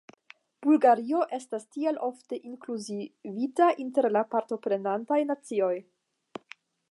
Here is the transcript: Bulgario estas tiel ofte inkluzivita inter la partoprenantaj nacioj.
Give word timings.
Bulgario 0.67 1.19
estas 1.37 1.67
tiel 1.75 1.99
ofte 2.07 2.39
inkluzivita 2.51 3.69
inter 3.87 4.09
la 4.17 4.25
partoprenantaj 4.33 5.19
nacioj. 5.33 5.73